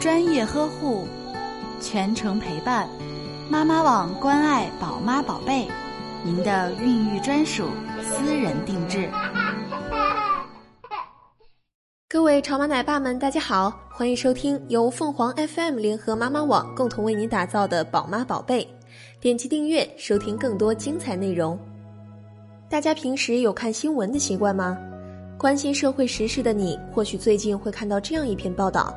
[0.00, 1.06] 专业呵护，
[1.78, 2.88] 全程陪伴。
[3.50, 5.68] 妈妈网关爱宝妈宝贝，
[6.24, 7.66] 您的孕育专属，
[8.02, 9.10] 私人定制。
[12.08, 18.66] 各位潮妈奶爸们，大家好，欢迎收听由凤凰 FM 联合妈妈网共同为您打造的宝妈宝贝。
[19.20, 21.58] 点击订阅，收听更多精彩内容。
[22.70, 24.78] 大家平时有看新闻的习惯吗？
[25.36, 28.94] 关心社会时事的你，或许最近会看到这样一篇报道：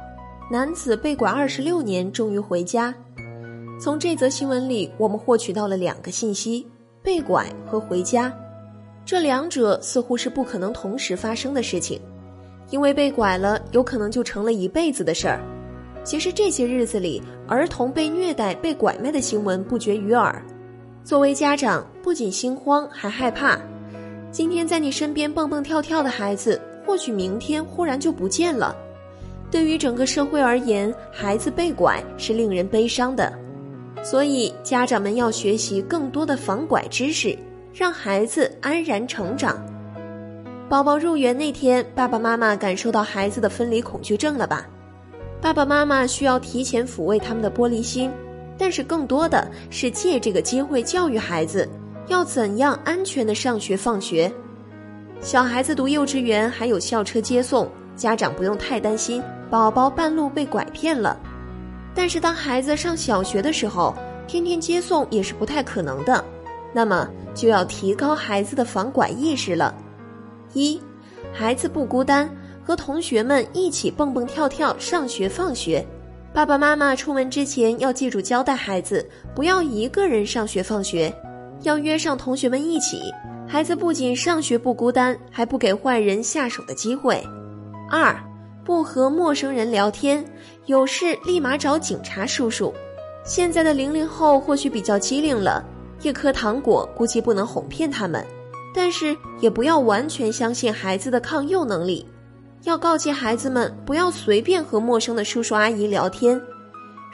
[0.52, 2.94] 男子被拐二十六年，终于回家。
[3.80, 6.68] 从这则新闻里，我们获取到了两个信息：
[7.02, 8.32] 被拐和回家。
[9.06, 12.00] 这两者似乎是不可能同时发生的事情，
[12.70, 15.40] 因为被拐了，有可能就成了一辈子的事儿。
[16.04, 20.44] 其实这些日子里，儿童被虐待、被拐卖的新闻不绝于耳。
[21.05, 23.58] 作为家长，不仅心慌，还害怕。
[24.30, 28.76] 今天在你身边蹦蹦跳跳的孩子，或许明天忽然就不见了。
[29.53, 33.32] 对于整个社会而言，孩子被拐是令人悲伤的。
[34.01, 37.37] 所以，家长们要学习更多的防拐知识，
[37.71, 39.63] 让孩子安然成长。
[40.68, 44.65] 宝宝入园那天，爸爸妈妈感受到孩子的分离恐惧症了吧？
[45.40, 48.10] 爸爸妈妈需要提前抚慰他们的玻璃心，
[48.57, 51.70] 但是更多的是借这个机会教育孩子，
[52.07, 54.34] 要怎样安全的上学放学。
[55.21, 59.21] 小孩子读幼稚园还有校车接送，家长不用太担心
[59.54, 61.15] 宝宝半路被拐骗了。
[61.93, 63.93] 但是，当孩子上小学的时候，
[64.25, 66.25] 天天接送也是不太可能的。
[66.73, 69.72] 那么，就要提高孩子的防拐意识了。
[70.53, 70.81] 一，
[71.31, 72.28] 孩子不孤单，
[72.63, 75.85] 和同学们一起蹦蹦跳跳上学放学。
[76.34, 81.13] 爸爸妈妈出门之前要记住交代孩子，不要一个人上学放学，
[81.62, 83.03] 要约上同学们一起。
[83.47, 87.23] 孩子不仅上学不孤单，还不给坏人下手的机会。
[87.88, 88.19] 二。
[88.66, 90.24] 不和陌生人聊天，
[90.68, 92.74] 有事立马找警察叔叔。
[93.25, 95.63] 现在的零零后或许比较机灵了，
[96.01, 98.25] 一颗糖果估计不能哄骗他们，
[98.73, 102.07] 但是也不要完全相信孩子的抗诱能力。
[102.63, 106.41] 要告诫孩子们不要随便和陌生的叔叔阿姨聊天。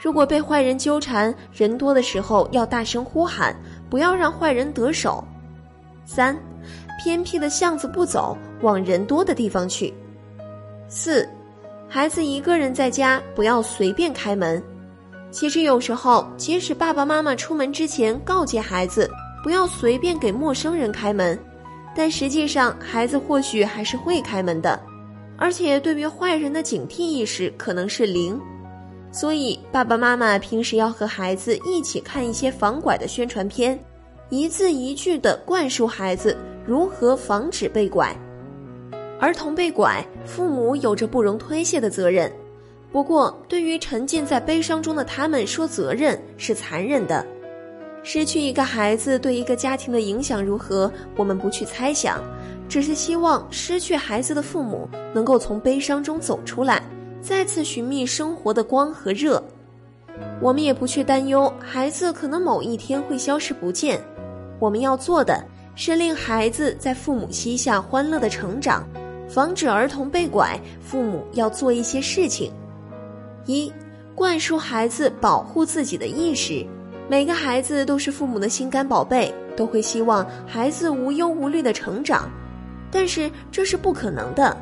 [0.00, 3.54] 如果被坏人纠缠，人多的时候要大声呼喊，
[3.90, 5.22] 不要让坏人得手。
[6.04, 6.36] 三，
[7.02, 9.92] 偏僻的巷子不走，往人多的地方去。
[10.88, 11.28] 四。
[11.92, 14.62] 孩子一个人在家，不要随便开门。
[15.32, 19.10] 其实有时候，即使爸爸妈妈出门之前告诫孩子
[19.42, 21.36] 不要随便给陌生人开门，
[21.92, 24.80] 但实际上孩子或许还是会开门的，
[25.36, 28.40] 而且对于坏人的警惕意识可能是零。
[29.10, 33.76] 所以，爸爸妈妈平时要和孩子一起看一些防拐的宣传片，
[34.28, 38.16] 一字一句地灌输孩子如何防止被拐。
[39.20, 42.32] 儿童被拐，父母有着不容推卸的责任。
[42.90, 47.24] 不过，对于沉浸在悲伤中的他们说责任是残忍的。
[48.02, 52.18] 失去一个孩子对一个家庭的影响如何，我们不去猜想，
[52.66, 56.82] 只是希望失去孩子的父母能够从悲伤中走出来，
[57.20, 59.42] 再次寻觅生活的光和热。
[60.40, 64.00] 我们也不去担忧孩子可能某一天会消失不见。
[64.58, 65.44] 我们要做的
[65.74, 68.82] 是令孩子在父母膝下欢乐的成长。
[69.30, 72.52] 防止儿童被拐，父母要做一些事情：
[73.46, 73.72] 一、
[74.12, 76.66] 灌输孩子保护自己的意识。
[77.08, 82.28] 每个孩子都是父母的心肝宝贝，都会希望孩子无忧无虑的成长，
[82.90, 84.56] 但是这是不可能的。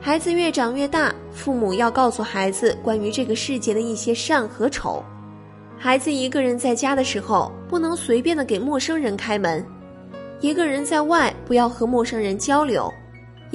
[0.00, 5.02] 孩子越长越大，父母要告诉孩子关于这个世界的一些善和丑。
[5.76, 9.60] 孩子一个人在家的时候，不能随便的给陌生人开门；
[10.40, 12.92] 一个人在外，不要和陌生人交流。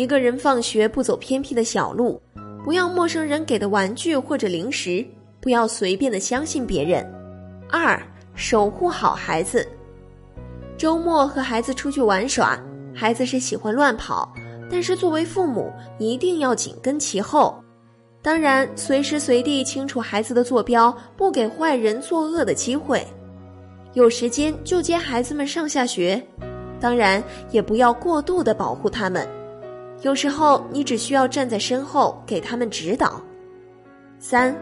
[0.02, 2.20] 一个人放学不走偏僻的小路，
[2.66, 5.06] 不要陌生人给的玩具或者零食，
[5.40, 7.08] 不要随便的相信别人。
[7.70, 8.02] 二，
[8.34, 9.64] 守护好孩子。
[10.80, 12.60] 周末和孩子出去玩耍，
[12.96, 14.34] 孩子是喜欢乱跑，
[14.72, 17.64] 但是作为父母一定要紧跟其后。
[18.24, 23.06] 当然，随时随地清楚孩子的坐标，不给坏人作恶的机会。
[23.94, 26.20] 有时间就接孩子们上下学，
[26.80, 29.30] 当然也不要过度的保护他们。
[30.02, 33.22] 有时候，你只需要站在身后给他们指导。
[34.20, 34.56] 三，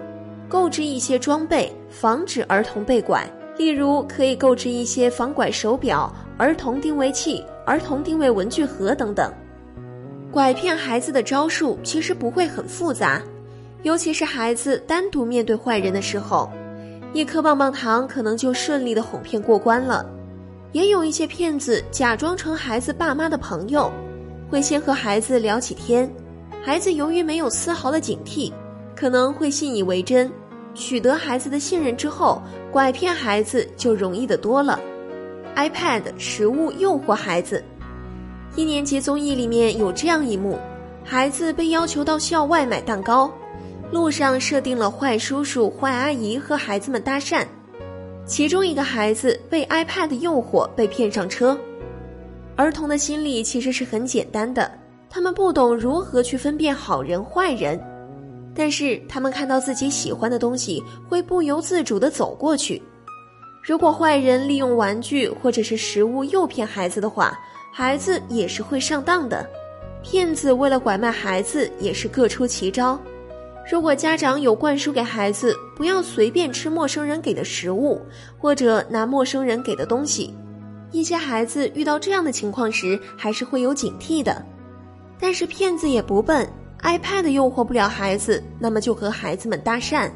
[0.50, 3.26] 购置一些装备，防止儿童被拐。
[3.58, 9.34] 例如，可以购置一些防拐手表、儿童定位器、儿童定位文具盒等等。
[10.32, 13.22] 拐骗孩子的招数其实不会很复杂，
[13.84, 16.50] 尤其是孩子单独面对坏人的时候，
[17.14, 20.06] 一颗棒棒糖可能就顺利的哄骗过关了。
[20.72, 23.92] 也有一些骗子假装成孩子爸妈的朋友。
[24.50, 26.12] 会先和孩子聊起天，
[26.64, 28.52] 孩子由于没有丝毫的警惕，
[28.96, 30.32] 可能会信以为真，
[30.74, 32.42] 取得孩子的信任之后，
[32.72, 34.80] 拐骗孩子就容易的多了。
[35.56, 37.64] iPad 食物诱惑孩子，
[38.56, 40.58] 一年级综艺里面有这样一幕：
[41.04, 43.32] 孩子被要求到校外买蛋糕，
[43.92, 47.46] 路上设定了坏叔叔、坏阿姨和孩子们搭讪，
[48.26, 51.56] 其中一个孩子被 iPad 诱惑被骗上车。
[52.60, 54.70] 儿童的心理其实是很简单的，
[55.10, 57.80] 他们不懂如何去分辨好人坏人，
[58.54, 62.84] 但是他们看到自己喜欢的东西，会不由自主的走过去。
[63.64, 67.32] 如果坏人利用玩具或者是食物诱骗孩子的话，
[67.72, 69.50] 孩子也是会上当的。
[70.04, 73.00] 骗子为了拐卖孩子，也是各出奇招。
[73.72, 78.02] 如果家长有灌输给孩子不要随便吃陌生人给的食物，
[78.38, 80.34] 或者拿陌生人给的东西，
[80.92, 84.46] 一些孩子遇到这样的情况时，还是会有警惕的。
[85.20, 86.50] 但是骗子也不笨
[86.82, 90.10] ，iPad 诱惑不了孩子，那么就和孩子们搭讪。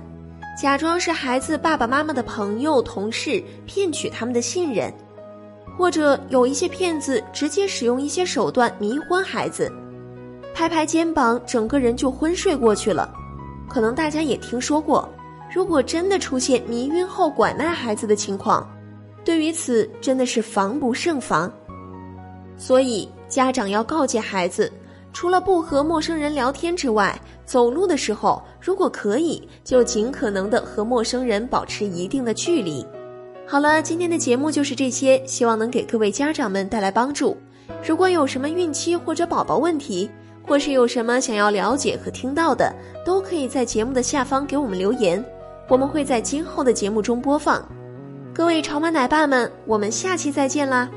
[0.60, 4.94] 假装是孩子爸爸妈妈的朋友、同事，骗取他们的信任，
[5.78, 9.72] 或者有一些骗子直接使用一些手段迷昏孩子，
[10.54, 13.14] 拍拍肩膀，整个人就昏睡过去了。
[13.68, 15.10] 可能大家也听说过，
[15.54, 18.70] 如果真的出现迷晕后拐卖孩子的情况，
[19.34, 21.52] 对于此真的是防不胜防。
[22.56, 24.72] 所以家长要告诫孩子。
[25.12, 32.86] 除了不和陌生人聊天之外，走路的时候如果可以，就尽可能的和陌生人保持一定的距离。
[33.48, 37.36] 好了，今天的节目就是这些，希望能给各位家长们带来帮助。
[37.84, 40.08] 如果有什么孕期或者宝宝问题，
[40.48, 42.72] 或是有什么想要了解和听到的，
[43.04, 45.24] 都可以在节目的下方给我们留言，
[45.68, 47.68] 我们会在今后的节目中播放。
[48.34, 50.90] 各位潮妈奶爸们，我们下期再见啦！